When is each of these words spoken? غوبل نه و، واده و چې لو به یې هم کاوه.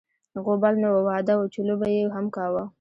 غوبل 0.43 0.73
نه 0.83 0.89
و، 0.93 0.97
واده 1.07 1.33
و 1.37 1.43
چې 1.53 1.59
لو 1.67 1.75
به 1.81 1.87
یې 1.95 2.01
هم 2.15 2.25
کاوه. 2.35 2.63